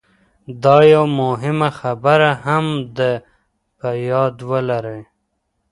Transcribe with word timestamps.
دا 0.63 0.77
یوه 0.93 1.09
مهمه 1.21 1.69
خبره 1.79 2.31
هم 2.45 2.65
تل 2.95 3.13
په 3.79 3.89
یاد 4.11 4.35
ولرئ 4.49 5.01